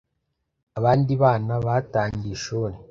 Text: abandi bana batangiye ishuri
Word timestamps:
abandi 0.79 1.13
bana 1.23 1.53
batangiye 1.65 2.33
ishuri 2.37 2.75